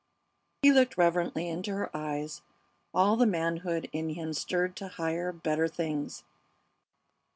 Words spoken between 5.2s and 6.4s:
better things.